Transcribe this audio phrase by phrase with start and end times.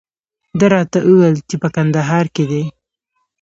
[0.59, 2.63] ده راته وویل چې په کندهار کې دی.